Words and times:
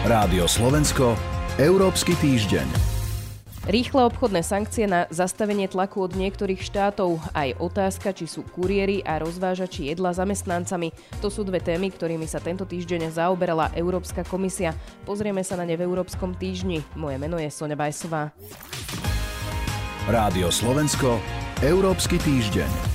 Rádio 0.00 0.48
Slovensko, 0.48 1.12
Európsky 1.60 2.16
týždeň. 2.16 2.64
Rýchle 3.68 4.08
obchodné 4.08 4.40
sankcie 4.40 4.88
na 4.88 5.04
zastavenie 5.12 5.68
tlaku 5.68 6.00
od 6.00 6.16
niektorých 6.16 6.56
štátov, 6.56 7.20
aj 7.36 7.60
otázka, 7.60 8.16
či 8.16 8.24
sú 8.24 8.40
kuriéri 8.40 9.04
a 9.04 9.20
rozvážači 9.20 9.92
jedla 9.92 10.16
zamestnancami. 10.16 10.96
To 11.20 11.28
sú 11.28 11.44
dve 11.44 11.60
témy, 11.60 11.92
ktorými 11.92 12.24
sa 12.24 12.40
tento 12.40 12.64
týždeň 12.64 13.12
zaoberala 13.12 13.76
Európska 13.76 14.24
komisia. 14.24 14.72
Pozrieme 15.04 15.44
sa 15.44 15.60
na 15.60 15.68
ne 15.68 15.76
v 15.76 15.84
Európskom 15.84 16.32
týždni. 16.32 16.80
Moje 16.96 17.20
meno 17.20 17.36
je 17.36 17.52
Sonja 17.52 17.76
Bajsová. 17.76 18.32
Rádio 20.08 20.48
Slovensko, 20.48 21.20
Európsky 21.60 22.16
týždeň. 22.16 22.89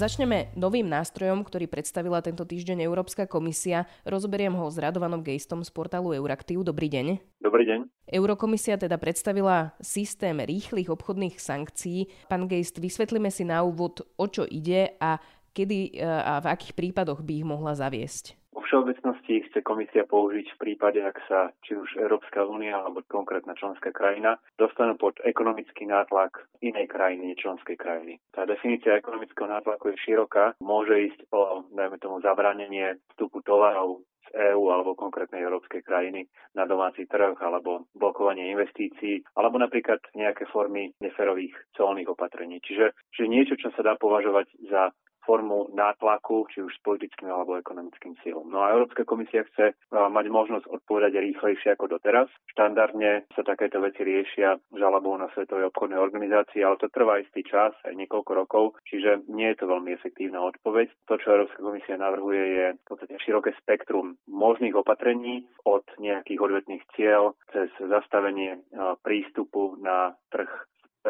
Začneme 0.00 0.48
novým 0.56 0.88
nástrojom, 0.88 1.44
ktorý 1.44 1.68
predstavila 1.68 2.24
tento 2.24 2.48
týždeň 2.48 2.80
Európska 2.88 3.28
komisia. 3.28 3.84
Rozoberiem 4.08 4.56
ho 4.56 4.64
s 4.72 4.80
Radovanom 4.80 5.20
Gejstom 5.20 5.60
z 5.60 5.68
portálu 5.68 6.16
Euraktiv. 6.16 6.64
Dobrý 6.64 6.88
deň. 6.88 7.20
Dobrý 7.36 7.68
deň. 7.68 7.84
Eurokomisia 8.08 8.80
teda 8.80 8.96
predstavila 8.96 9.76
systém 9.76 10.40
rýchlych 10.40 10.88
obchodných 10.88 11.36
sankcií. 11.36 12.08
Pán 12.32 12.48
Gejst, 12.48 12.80
vysvetlíme 12.80 13.28
si 13.28 13.44
na 13.44 13.60
úvod, 13.60 14.00
o 14.16 14.24
čo 14.24 14.48
ide 14.48 14.96
a 15.04 15.20
kedy 15.52 15.92
e, 15.92 16.08
a 16.08 16.40
v 16.40 16.48
akých 16.48 16.72
prípadoch 16.80 17.20
by 17.20 17.32
ich 17.36 17.44
mohla 17.44 17.76
zaviesť 17.76 18.39
všeobecnosti 18.58 19.46
chce 19.46 19.62
komisia 19.62 20.02
použiť 20.06 20.46
v 20.54 20.60
prípade, 20.62 20.98
ak 21.02 21.18
sa 21.30 21.54
či 21.62 21.78
už 21.78 21.98
Európska 21.98 22.42
únia 22.42 22.82
alebo 22.82 23.06
konkrétna 23.06 23.54
členská 23.54 23.94
krajina 23.94 24.38
dostanú 24.58 24.98
pod 24.98 25.18
ekonomický 25.22 25.86
nátlak 25.86 26.46
inej 26.58 26.90
krajiny, 26.90 27.38
členskej 27.38 27.78
krajiny. 27.78 28.18
Tá 28.34 28.46
definícia 28.46 28.98
ekonomického 28.98 29.50
nátlaku 29.50 29.90
je 29.94 30.02
široká. 30.02 30.54
Môže 30.62 30.94
ísť 31.10 31.20
o, 31.34 31.66
dajme 31.74 31.98
tomu, 31.98 32.22
zabránenie 32.22 32.98
vstupu 33.14 33.42
tovarov 33.42 34.06
z 34.30 34.54
EÚ 34.54 34.70
alebo 34.70 34.94
konkrétnej 34.94 35.42
európskej 35.42 35.82
krajiny 35.82 36.30
na 36.54 36.62
domáci 36.66 37.10
trh 37.10 37.34
alebo 37.42 37.90
blokovanie 37.96 38.54
investícií 38.54 39.26
alebo 39.34 39.58
napríklad 39.58 39.98
nejaké 40.14 40.46
formy 40.46 40.94
neferových 41.02 41.54
colných 41.74 42.12
opatrení. 42.12 42.62
Čiže, 42.62 42.94
čiže 43.14 43.26
niečo, 43.26 43.54
čo 43.58 43.74
sa 43.74 43.82
dá 43.82 43.94
považovať 43.98 44.46
za 44.70 44.94
formu 45.30 45.70
nátlaku, 45.70 46.50
či 46.50 46.58
už 46.58 46.74
s 46.74 46.82
politickým 46.82 47.30
alebo 47.30 47.54
ekonomickým 47.54 48.18
cieľom. 48.26 48.50
No 48.50 48.66
a 48.66 48.74
Európska 48.74 49.06
komisia 49.06 49.46
chce 49.46 49.78
mať 49.94 50.26
možnosť 50.26 50.66
odpovedať 50.66 51.22
rýchlejšie 51.22 51.78
ako 51.78 51.86
doteraz. 51.86 52.26
Štandardne 52.50 53.30
sa 53.38 53.46
takéto 53.46 53.78
veci 53.78 54.02
riešia 54.02 54.58
žalobou 54.74 55.14
na 55.14 55.30
Svetovej 55.30 55.70
obchodnej 55.70 56.02
organizácii, 56.02 56.66
ale 56.66 56.82
to 56.82 56.90
trvá 56.90 57.22
istý 57.22 57.46
čas, 57.46 57.70
aj 57.86 57.94
niekoľko 57.94 58.32
rokov, 58.34 58.64
čiže 58.90 59.22
nie 59.30 59.54
je 59.54 59.62
to 59.62 59.70
veľmi 59.70 59.94
efektívna 59.94 60.42
odpoveď. 60.42 60.90
To, 61.06 61.14
čo 61.14 61.38
Európska 61.38 61.62
komisia 61.62 61.94
navrhuje, 61.94 62.42
je 62.42 62.66
v 62.74 62.86
podstate 62.90 63.14
široké 63.22 63.54
spektrum 63.62 64.18
možných 64.26 64.74
opatrení 64.74 65.46
od 65.62 65.86
nejakých 66.02 66.42
odvetných 66.42 66.82
cieľ 66.98 67.38
cez 67.54 67.70
zastavenie 67.78 68.66
prístupu 69.06 69.78
na 69.78 70.18
trh 70.34 70.50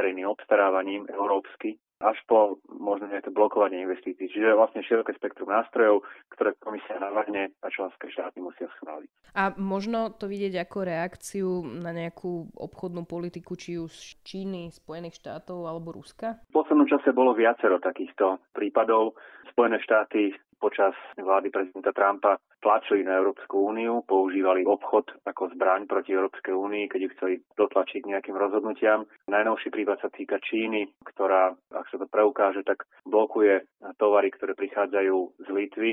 verejným 0.01 0.33
obstarávaním 0.33 1.05
európsky 1.13 1.77
až 2.01 2.17
po 2.25 2.57
možno 2.73 3.13
nejaké 3.13 3.29
blokovanie 3.29 3.85
investícií. 3.85 4.33
Čiže 4.33 4.57
vlastne 4.57 4.81
široké 4.81 5.13
spektrum 5.21 5.53
nástrojov, 5.53 6.01
ktoré 6.33 6.57
komisia 6.57 6.97
navrhne 6.97 7.53
a 7.61 7.69
členské 7.69 8.09
štáty 8.09 8.41
musia 8.41 8.73
schváliť. 8.81 9.37
A 9.37 9.53
možno 9.61 10.09
to 10.17 10.25
vidieť 10.25 10.65
ako 10.65 10.79
reakciu 10.81 11.49
na 11.61 11.93
nejakú 11.93 12.57
obchodnú 12.57 13.05
politiku, 13.05 13.53
či 13.53 13.77
už 13.77 14.25
Číny, 14.25 14.73
Spojených 14.73 15.21
štátov 15.21 15.69
alebo 15.69 15.93
Ruska? 15.93 16.41
V 16.49 16.65
poslednom 16.65 16.89
čase 16.89 17.13
bolo 17.13 17.37
viacero 17.37 17.77
takýchto 17.77 18.41
prípadov. 18.57 19.21
Spojené 19.53 19.77
štáty 19.85 20.33
počas 20.61 20.93
vlády 21.17 21.49
prezidenta 21.49 21.91
Trumpa 21.97 22.37
tlačili 22.61 23.03
na 23.03 23.17
Európsku 23.17 23.73
úniu, 23.73 24.05
používali 24.05 24.69
obchod 24.69 25.09
ako 25.25 25.57
zbraň 25.57 25.89
proti 25.89 26.13
Európskej 26.13 26.53
únii, 26.53 26.93
keď 26.93 27.01
ju 27.01 27.11
chceli 27.17 27.35
dotlačiť 27.57 28.05
nejakým 28.05 28.37
rozhodnutiam. 28.37 29.09
Najnovší 29.33 29.73
prípad 29.73 30.05
sa 30.05 30.13
týka 30.13 30.37
Číny, 30.45 30.93
ktorá, 31.03 31.57
ak 31.73 31.87
sa 31.89 31.97
to 31.97 32.07
preukáže, 32.07 32.61
tak 32.63 32.85
blokuje 33.09 33.65
tovary, 33.97 34.29
ktoré 34.29 34.53
prichádzajú 34.53 35.17
z 35.41 35.49
Litvy 35.49 35.91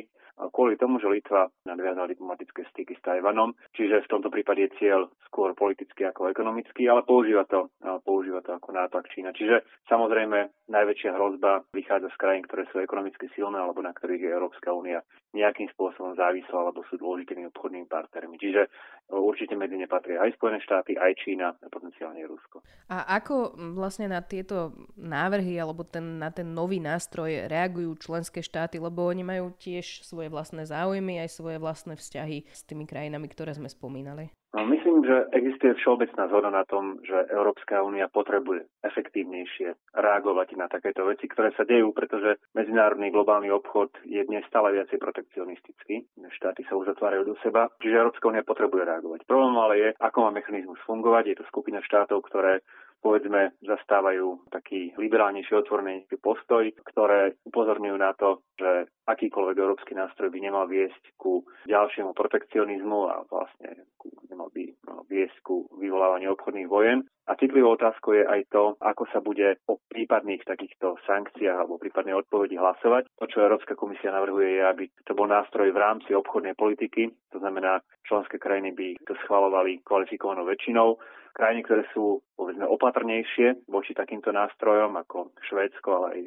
kvôli 0.53 0.77
tomu, 0.77 1.01
že 1.01 1.09
Litva 1.09 1.49
nadviazala 1.65 2.09
diplomatické 2.09 2.65
styky 2.69 2.93
s 2.93 3.01
Tajvanom, 3.01 3.57
čiže 3.73 4.05
v 4.05 4.11
tomto 4.11 4.29
prípade 4.29 4.69
je 4.69 4.75
cieľ 4.77 5.09
skôr 5.25 5.57
politický 5.57 6.07
ako 6.07 6.29
ekonomický, 6.29 6.85
ale 6.87 7.01
používa 7.03 7.43
to, 7.49 7.73
používa 8.05 8.45
to 8.45 8.55
ako 8.55 8.69
nátlak 8.71 9.09
Čína. 9.11 9.33
Čiže 9.33 9.65
samozrejme 9.89 10.69
najväčšia 10.69 11.11
hrozba 11.17 11.65
vychádza 11.73 12.13
z 12.13 12.19
krajín, 12.21 12.43
ktoré 12.45 12.69
sú 12.69 12.79
ekonomicky 12.79 13.27
silné 13.33 13.57
alebo 13.57 13.81
na 13.81 13.91
ktorých 13.91 14.23
je 14.23 14.35
Európska 14.35 14.69
únia 14.71 15.01
nejakým 15.35 15.67
spôsobom 15.75 16.15
závislá 16.15 16.69
alebo 16.69 16.85
sú 16.87 16.95
dôležitými 17.01 17.49
obchodnými 17.51 17.87
partnermi. 17.89 18.39
Čiže 18.39 18.71
určite 19.11 19.55
medzi 19.55 19.79
ne 19.79 19.87
patria 19.87 20.19
aj 20.19 20.35
Spojené 20.35 20.59
štáty, 20.59 20.99
aj 20.99 21.13
Čína 21.23 21.55
a 21.55 21.67
potenciálne 21.71 22.19
Rusko. 22.27 22.59
A 22.91 23.07
ako 23.19 23.55
vlastne 23.77 24.11
na 24.11 24.19
tieto 24.19 24.75
návrhy 24.99 25.55
alebo 25.55 25.87
ten, 25.87 26.19
na 26.19 26.27
ten 26.33 26.51
nový 26.51 26.83
nástroj 26.83 27.47
reagujú 27.47 27.95
členské 28.01 28.43
štáty, 28.43 28.81
lebo 28.81 29.07
oni 29.07 29.23
majú 29.23 29.55
tiež 29.55 30.03
svoje 30.03 30.27
vlastné 30.27 30.67
záujmy, 30.67 31.23
aj 31.23 31.29
svoje 31.31 31.57
vlastné 31.61 31.95
vzťahy 31.95 32.49
s 32.51 32.61
tými 32.67 32.83
krajinami, 32.83 33.31
ktoré 33.31 33.55
sme 33.55 33.71
spomínali? 33.71 34.33
No, 34.55 34.63
myslím, 34.63 35.03
že 35.03 35.27
existuje 35.35 35.75
všeobecná 35.75 36.31
zhoda 36.31 36.47
na 36.47 36.63
tom, 36.63 37.03
že 37.03 37.27
Európska 37.35 37.83
únia 37.83 38.07
potrebuje 38.07 38.63
efektívnejšie 38.79 39.75
reagovať 39.91 40.55
na 40.55 40.71
takéto 40.71 41.03
veci, 41.03 41.27
ktoré 41.27 41.51
sa 41.51 41.67
dejú, 41.67 41.91
pretože 41.91 42.39
medzinárodný 42.55 43.11
globálny 43.11 43.51
obchod 43.51 43.91
je 44.07 44.23
dnes 44.23 44.47
stále 44.47 44.71
viacej 44.71 45.03
protekcionistický. 45.03 46.07
Štáty 46.31 46.63
sa 46.63 46.79
už 46.79 46.95
zatvárajú 46.95 47.27
do 47.27 47.35
seba, 47.43 47.67
čiže 47.83 47.99
Európska 47.99 48.31
únia 48.31 48.47
potrebuje 48.47 48.87
reagovať. 48.87 49.19
Problém 49.27 49.55
ale 49.59 49.75
je, 49.77 49.89
ako 49.99 50.17
má 50.23 50.31
mechanizmus 50.31 50.79
fungovať. 50.87 51.23
Je 51.27 51.37
to 51.43 51.49
skupina 51.51 51.83
štátov, 51.83 52.23
ktoré 52.31 52.63
povedzme 53.01 53.55
zastávajú 53.63 54.49
taký 54.49 54.93
liberálnejší 54.97 55.53
otvorenejší 55.53 56.17
postoj, 56.19 56.69
ktoré 56.93 57.37
upozorňujú 57.47 57.97
na 57.97 58.11
to, 58.17 58.41
že 58.57 58.89
akýkoľvek 59.07 59.57
európsky 59.57 59.93
nástroj 59.95 60.33
by 60.33 60.39
nemal 60.43 60.65
viesť 60.67 61.15
ku 61.15 61.45
ďalšiemu 61.69 62.11
protekcionizmu 62.11 62.99
a 63.07 63.23
vlastne 63.29 63.87
ku, 63.95 64.11
nemal 64.27 64.51
by 64.51 64.73
viesť 65.07 65.37
ku 65.45 65.69
vyvolávaniu 65.79 66.35
obchodných 66.35 66.67
vojen. 66.67 67.07
A 67.27 67.35
citlivou 67.35 67.75
otázkou 67.75 68.15
je 68.15 68.23
aj 68.23 68.47
to, 68.55 68.79
ako 68.79 69.03
sa 69.11 69.19
bude 69.19 69.59
o 69.67 69.83
prípadných 69.91 70.47
takýchto 70.47 70.95
sankciách 71.03 71.59
alebo 71.59 71.75
prípadnej 71.79 72.15
odpovedi 72.15 72.55
hlasovať. 72.55 73.11
To, 73.19 73.27
čo 73.27 73.43
Európska 73.43 73.75
komisia 73.75 74.15
navrhuje, 74.15 74.59
je, 74.59 74.63
aby 74.63 74.83
to 75.03 75.11
bol 75.11 75.27
nástroj 75.27 75.75
v 75.75 75.81
rámci 75.81 76.15
obchodnej 76.15 76.55
politiky, 76.55 77.11
to 77.31 77.37
znamená, 77.43 77.83
členské 78.07 78.39
krajiny 78.39 78.71
by 78.71 78.95
to 79.03 79.13
schvalovali 79.27 79.83
kvalifikovanou 79.83 80.47
väčšinou 80.47 80.95
krajiny, 81.37 81.61
ktoré 81.61 81.85
sú 81.93 82.25
povedzme 82.33 82.65
opatrnejšie 82.65 83.69
voči 83.69 83.93
takýmto 83.93 84.33
nástrojom, 84.33 84.97
ako 84.97 85.37
Švédsko, 85.45 85.89
ale 86.01 86.07
aj 86.09 86.21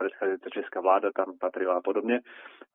predchádzajúca 0.00 0.48
česká 0.52 0.78
vláda 0.80 1.08
tam 1.12 1.36
patrila 1.36 1.80
a 1.80 1.84
podobne, 1.84 2.24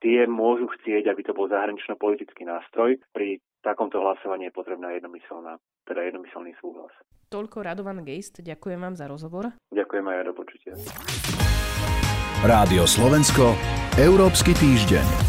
tie 0.01 0.29
môžu 0.29 0.69
chcieť, 0.77 1.09
aby 1.09 1.21
to 1.25 1.33
bol 1.33 1.49
zahranično-politický 1.49 2.45
nástroj. 2.45 3.01
Pri 3.09 3.41
takomto 3.65 3.97
hlasovaní 3.97 4.49
je 4.49 4.53
potrebná 4.53 4.93
jednomyselná, 4.93 5.57
teda 5.89 6.05
jednomyselný 6.05 6.53
súhlas. 6.61 6.93
Toľko 7.33 7.65
Radovan 7.65 8.05
Geist, 8.05 8.45
ďakujem 8.45 8.77
vám 8.77 8.93
za 8.93 9.09
rozhovor. 9.09 9.49
Ďakujem 9.73 10.05
aj 10.05 10.17
do 10.29 10.33
počutia. 10.37 10.73
Rádio 12.45 12.85
Slovensko, 12.85 13.57
Európsky 13.97 14.53
týždeň. 14.53 15.24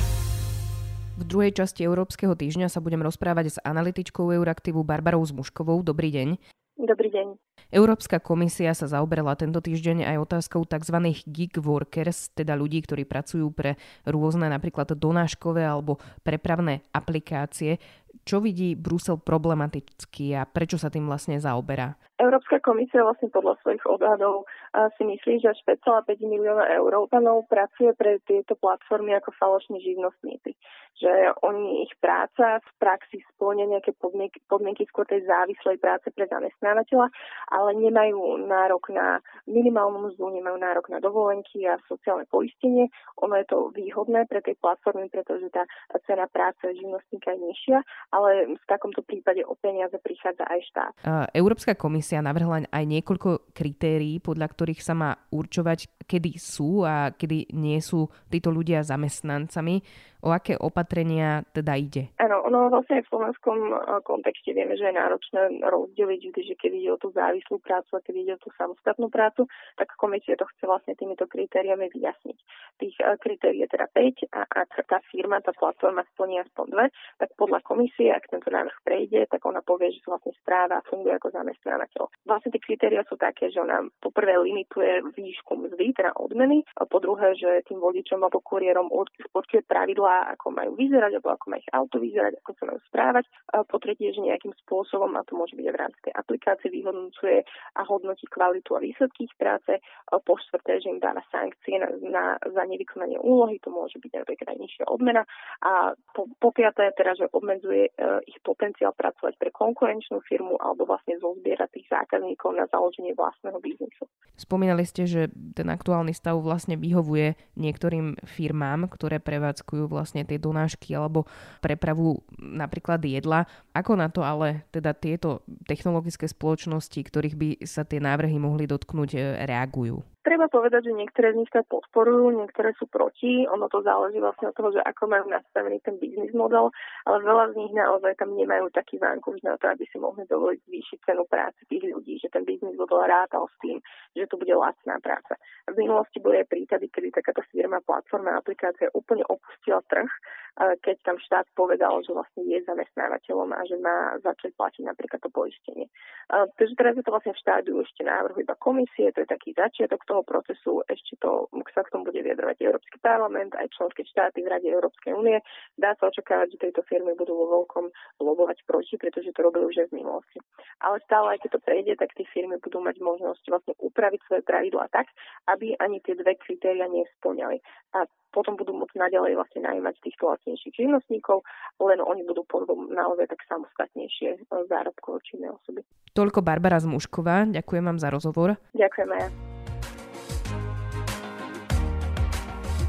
V 1.26 1.34
druhej 1.34 1.58
časti 1.58 1.82
Európskeho 1.82 2.38
týždňa 2.38 2.70
sa 2.70 2.78
budem 2.78 3.02
rozprávať 3.02 3.46
s 3.50 3.58
analytičkou 3.58 4.30
Euraktivu 4.30 4.86
Barbarou 4.86 5.26
Zmuškovou. 5.26 5.82
Dobrý 5.82 6.14
deň. 6.14 6.38
Dobrý 6.78 7.10
deň. 7.10 7.34
Európska 7.74 8.22
komisia 8.22 8.70
sa 8.78 8.86
zaoberala 8.86 9.34
tento 9.34 9.58
týždeň 9.58 10.06
aj 10.06 10.22
otázkou 10.22 10.62
tzv. 10.62 10.94
gig 11.26 11.50
workers, 11.58 12.30
teda 12.30 12.54
ľudí, 12.54 12.78
ktorí 12.78 13.02
pracujú 13.10 13.50
pre 13.50 13.74
rôzne 14.06 14.46
napríklad 14.46 14.94
donáškové 14.94 15.66
alebo 15.66 15.98
prepravné 16.22 16.86
aplikácie. 16.94 17.82
Čo 18.22 18.38
vidí 18.38 18.78
Brusel 18.78 19.18
problematicky 19.18 20.30
a 20.30 20.46
prečo 20.46 20.78
sa 20.78 20.94
tým 20.94 21.10
vlastne 21.10 21.42
zaoberá? 21.42 21.98
Európska 22.16 22.60
komisia 22.64 23.04
vlastne 23.04 23.28
podľa 23.28 23.60
svojich 23.60 23.84
odhadov 23.84 24.48
si 24.96 25.04
myslí, 25.04 25.44
že 25.44 25.52
až 25.52 25.60
5,5 25.68 26.16
milióna 26.24 26.64
Európanov 26.76 27.44
pracuje 27.48 27.92
pre 27.92 28.20
tieto 28.24 28.56
platformy 28.56 29.12
ako 29.16 29.36
falošní 29.36 29.80
živnostníci. 29.84 30.56
Že 30.96 31.12
oni, 31.44 31.84
ich 31.84 31.92
práca 32.00 32.56
v 32.64 32.70
praxi 32.80 33.20
splňa 33.36 33.68
nejaké 33.68 33.92
podmienky, 34.00 34.40
podmienky 34.48 34.88
skôr 34.88 35.04
tej 35.04 35.28
závislej 35.28 35.76
práce 35.76 36.08
pre 36.08 36.24
zamestnávateľa, 36.24 37.12
ale 37.52 37.70
nemajú 37.76 38.40
nárok 38.48 38.88
na 38.96 39.20
minimálnu 39.44 40.08
mzdu, 40.08 40.32
nemajú 40.32 40.56
nárok 40.56 40.88
na 40.88 41.04
dovolenky 41.04 41.68
a 41.68 41.76
sociálne 41.84 42.24
poistenie. 42.32 42.88
Ono 43.20 43.36
je 43.36 43.44
to 43.44 43.68
výhodné 43.76 44.24
pre 44.24 44.40
tej 44.40 44.56
platformy, 44.56 45.12
pretože 45.12 45.52
tá 45.52 45.68
cena 46.08 46.24
práce 46.32 46.64
živnostníka 46.64 47.36
je 47.36 47.44
nižšia, 47.44 47.78
ale 48.16 48.56
v 48.56 48.64
takomto 48.64 49.04
prípade 49.04 49.44
o 49.44 49.52
peniaze 49.60 50.00
prichádza 50.00 50.48
aj 50.48 50.60
štát. 50.72 50.92
Európska 51.36 51.76
komisia 51.76 52.05
komisia 52.06 52.22
navrhla 52.22 52.70
aj 52.70 52.84
niekoľko 52.86 53.50
kritérií, 53.50 54.22
podľa 54.22 54.46
ktorých 54.54 54.78
sa 54.78 54.94
má 54.94 55.10
určovať, 55.34 55.95
kedy 56.06 56.38
sú 56.38 56.86
a 56.86 57.10
kedy 57.12 57.50
nie 57.52 57.82
sú 57.82 58.06
títo 58.30 58.54
ľudia 58.54 58.86
zamestnancami. 58.86 59.82
O 60.24 60.32
aké 60.32 60.56
opatrenia 60.58 61.44
teda 61.54 61.76
ide? 61.76 62.10
Áno, 62.18 62.42
ono 62.48 62.66
vlastne 62.72 63.04
v 63.04 63.10
slovenskom 63.14 63.58
e, 63.68 63.74
kontexte 64.02 64.50
vieme, 64.56 64.74
že 64.74 64.90
je 64.90 64.98
náročné 64.98 65.60
rozdeliť 65.62 66.22
že 66.42 66.54
keď 66.58 66.72
ide 66.72 66.90
o 66.90 66.98
tú 66.98 67.14
závislú 67.14 67.62
prácu 67.62 67.90
a 67.94 68.02
keď 68.02 68.14
ide 68.16 68.32
o 68.34 68.42
tú 68.42 68.50
samostatnú 68.58 69.06
prácu, 69.06 69.46
tak 69.78 69.92
komisia 69.94 70.34
to 70.34 70.48
chce 70.50 70.64
vlastne 70.66 70.98
týmito 70.98 71.30
kritériami 71.30 71.92
vyjasniť. 71.92 72.38
Tých 72.80 72.96
e, 72.98 73.04
kritérií 73.22 73.62
je 73.66 73.72
teda 73.76 73.86
5 73.92 74.34
a 74.34 74.40
ak 74.46 74.88
tá 74.88 74.98
firma, 75.12 75.42
tá 75.44 75.52
platforma 75.54 76.02
splní 76.16 76.42
aspoň 76.42 76.66
dve, 76.74 76.86
tak 77.20 77.30
podľa 77.36 77.60
komisie, 77.62 78.10
ak 78.10 78.26
tento 78.26 78.48
návrh 78.50 78.82
prejde, 78.82 79.30
tak 79.30 79.44
ona 79.46 79.60
povie, 79.62 79.94
že 79.94 80.02
vlastne 80.06 80.32
správa 80.40 80.82
funguje 80.90 81.14
ako 81.16 81.32
zamestnávateľ. 81.32 82.02
Vlastne 82.26 82.50
tie 82.50 82.62
kritéria 82.62 83.02
sú 83.06 83.14
také, 83.14 83.52
že 83.52 83.62
ona 83.62 83.84
poprvé 84.00 84.36
limituje 84.42 85.06
výšku 85.12 85.54
mzdy, 85.54 85.95
teda 85.96 86.12
odmeny, 86.20 86.60
a 86.76 86.84
po 86.84 87.00
druhé, 87.00 87.32
že 87.34 87.64
tým 87.64 87.80
vodičom 87.80 88.20
alebo 88.20 88.44
kuriérom 88.44 88.92
určuje 89.32 89.64
pravidlá, 89.64 90.36
ako 90.36 90.52
majú 90.52 90.76
vyzerať 90.76 91.18
alebo 91.18 91.32
ako 91.32 91.46
majú 91.48 91.60
ich 91.64 91.72
auto 91.72 91.96
vyzerať, 91.96 92.32
ako 92.44 92.50
sa 92.52 92.64
majú 92.68 92.80
správať. 92.84 93.24
A 93.56 93.64
po 93.64 93.76
tretie, 93.80 94.12
že 94.12 94.20
nejakým 94.20 94.52
spôsobom, 94.66 95.16
a 95.16 95.24
to 95.24 95.32
môže 95.32 95.56
byť 95.56 95.66
v 95.66 95.80
rámci 95.80 96.00
tej 96.04 96.12
aplikácie, 96.12 96.68
vyhodnocuje 96.68 97.38
a 97.76 97.80
hodnotí 97.88 98.26
kvalitu 98.28 98.76
a 98.76 98.84
výsledky 98.84 99.30
ich 99.30 99.34
práce. 99.40 99.80
A 100.12 100.20
po 100.20 100.36
štvrté, 100.36 100.84
že 100.84 100.92
im 100.92 101.00
dáva 101.00 101.24
sankcie 101.32 101.80
na, 101.80 101.88
na, 102.04 102.24
za 102.44 102.62
nevykonanie 102.68 103.16
úlohy, 103.22 103.56
to 103.62 103.72
môže 103.72 103.96
byť 103.96 104.12
napríklad 104.12 104.60
nižšia 104.60 104.84
odmena. 104.90 105.24
A 105.64 105.96
po, 106.12 106.28
po 106.36 106.50
piaté, 106.52 106.92
teda, 106.92 107.16
že 107.16 107.32
obmedzuje 107.32 107.88
e, 107.88 107.90
ich 108.28 108.36
potenciál 108.44 108.92
pracovať 108.92 109.38
pre 109.40 109.54
konkurenčnú 109.54 110.20
firmu 110.26 110.58
alebo 110.60 110.84
vlastne 110.84 111.16
zozbierať 111.22 111.70
tých 111.72 111.86
zákazníkov 111.88 112.52
na 112.58 112.66
založenie 112.68 113.14
vlastného 113.14 113.58
biznisu. 113.62 114.04
Spomínali 114.36 114.84
ste, 114.84 115.08
že 115.08 115.32
ten 115.56 115.64
aktuálny 115.72 115.85
stav 116.16 116.40
vlastne 116.40 116.74
vyhovuje 116.74 117.36
niektorým 117.54 118.16
firmám, 118.24 118.88
ktoré 118.88 119.20
prevádzkujú 119.20 119.86
vlastne 119.86 120.24
tie 120.24 120.40
donášky 120.40 120.96
alebo 120.96 121.28
prepravu 121.60 122.24
napríklad 122.40 123.04
jedla. 123.04 123.44
Ako 123.76 123.94
na 123.94 124.08
to 124.08 124.24
ale 124.24 124.64
teda 124.72 124.96
tieto 124.96 125.44
technologické 125.68 126.26
spoločnosti, 126.26 126.96
ktorých 126.96 127.36
by 127.36 127.48
sa 127.68 127.84
tie 127.84 128.00
návrhy 128.00 128.40
mohli 128.40 128.64
dotknúť, 128.64 129.10
e, 129.14 129.18
reagujú? 129.44 130.15
Treba 130.26 130.50
povedať, 130.50 130.90
že 130.90 130.98
niektoré 130.98 131.38
z 131.38 131.38
nich 131.38 131.52
sa 131.54 131.62
podporujú, 131.62 132.34
niektoré 132.34 132.74
sú 132.74 132.90
proti. 132.90 133.46
Ono 133.46 133.70
to 133.70 133.78
záleží 133.86 134.18
vlastne 134.18 134.50
od 134.50 134.58
toho, 134.58 134.74
že 134.74 134.82
ako 134.82 135.06
majú 135.06 135.30
nastavený 135.30 135.78
ten 135.86 136.02
biznis 136.02 136.34
model, 136.34 136.74
ale 137.06 137.22
veľa 137.22 137.54
z 137.54 137.62
nich 137.62 137.70
naozaj 137.70 138.18
tam 138.18 138.34
nemajú 138.34 138.66
taký 138.74 138.98
vánkuš 138.98 139.46
na 139.46 139.54
to, 139.54 139.70
aby 139.70 139.86
si 139.86 140.02
mohli 140.02 140.26
dovoliť 140.26 140.66
zvýšiť 140.66 140.98
cenu 141.06 141.22
práce 141.30 141.62
tých 141.70 141.86
ľudí, 141.94 142.18
že 142.18 142.26
ten 142.34 142.42
biznis 142.42 142.74
model 142.74 143.06
rátal 143.06 143.46
s 143.46 143.54
tým, 143.62 143.78
že 144.18 144.26
to 144.26 144.34
bude 144.34 144.50
lacná 144.50 144.98
práca. 144.98 145.38
V 145.70 145.78
minulosti 145.78 146.18
boli 146.18 146.42
aj 146.42 146.50
prípady, 146.50 146.90
kedy 146.90 147.14
takáto 147.14 147.46
firma, 147.54 147.78
platforma, 147.86 148.34
aplikácia 148.34 148.90
úplne 148.98 149.22
opustila 149.30 149.78
trh, 149.86 150.10
keď 150.56 150.96
tam 151.04 151.16
štát 151.20 151.46
povedal, 151.52 152.00
že 152.00 152.16
vlastne 152.16 152.48
je 152.48 152.64
zamestnávateľom 152.64 153.52
a 153.52 153.60
že 153.68 153.76
má 153.76 154.16
začať 154.24 154.56
platiť 154.56 154.82
napríklad 154.88 155.20
to 155.20 155.28
poistenie. 155.28 155.86
Takže 156.32 156.74
teraz 156.80 156.96
je 156.96 157.04
to 157.04 157.12
vlastne 157.12 157.36
v 157.36 157.42
štádiu 157.44 157.76
ešte 157.84 158.02
návrhu 158.02 158.40
iba 158.40 158.56
komisie, 158.56 159.12
to 159.12 159.20
je 159.22 159.28
taký 159.28 159.52
začiatok 159.52 160.00
toho 160.08 160.24
procesu 160.24 160.80
ešte 160.88 161.20
to, 161.20 161.46
sa 161.76 161.84
k 161.84 161.92
tomu 161.92 162.08
bude 162.08 162.24
vyjadrovať 162.24 162.56
Európsky 162.64 162.96
parlament, 163.04 163.52
aj 163.52 163.68
členské 163.76 164.08
štáty 164.08 164.40
v 164.40 164.48
Rade 164.48 164.64
Európskej 164.64 165.12
únie. 165.12 165.38
Dá 165.76 165.92
sa 166.00 166.08
očakávať, 166.08 166.56
že 166.56 166.62
tejto 166.68 166.82
firmy 166.88 167.12
budú 167.12 167.36
vo 167.36 167.46
veľkom 167.60 167.92
lobovať 168.24 168.64
proti, 168.64 168.96
pretože 168.96 169.36
to 169.36 169.44
robili 169.44 169.68
už 169.68 169.84
aj 169.84 169.88
v 169.92 170.00
minulosti. 170.00 170.40
Ale 170.80 170.96
stále, 171.04 171.36
aj 171.36 171.44
keď 171.44 171.50
to 171.52 171.60
prejde, 171.60 171.92
tak 172.00 172.16
tie 172.16 172.24
firmy 172.32 172.56
budú 172.64 172.80
mať 172.80 172.96
možnosť 172.96 173.44
vlastne 173.52 173.74
upraviť 173.76 174.20
svoje 174.24 174.42
pravidlá 174.48 174.88
tak, 174.88 175.12
aby 175.52 175.76
ani 175.76 176.00
tie 176.00 176.16
dve 176.16 176.32
kritéria 176.40 176.88
nesplňali. 176.88 177.60
A 177.92 178.08
potom 178.36 178.60
budú 178.60 178.76
môcť 178.76 179.00
naďalej 179.00 179.40
vlastne 179.40 179.64
najímať 179.64 179.96
týchto 180.04 180.28
lacnejších 180.28 180.76
živnostníkov, 180.76 181.40
len 181.80 182.04
oni 182.04 182.20
budú 182.28 182.44
potom 182.44 182.92
naozaj 182.92 183.32
tak 183.32 183.40
samostatnejšie 183.48 184.28
e, 184.36 184.38
zárobkovo 184.68 185.24
činné 185.24 185.48
osoby. 185.48 185.80
Toľko 186.12 186.44
Barbara 186.44 186.76
Zmušková, 186.76 187.48
ďakujem 187.48 187.84
vám 187.88 187.96
za 187.96 188.12
rozhovor. 188.12 188.60
Ďakujem 188.76 189.08
aj 189.16 189.20
ja. 189.24 189.28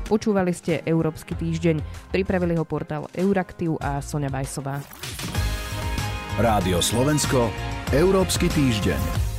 Počúvali 0.07 0.55
ste 0.55 0.83
Európsky 0.87 1.35
týždeň. 1.35 1.83
Pripravili 2.15 2.55
ho 2.55 2.63
portál 2.63 3.11
Euraktiv 3.11 3.75
a 3.83 3.99
Sonja 3.99 4.31
Bajsová. 4.31 4.79
Rádio 6.39 6.79
Slovensko, 6.79 7.51
Európsky 7.91 8.47
týždeň. 8.47 9.36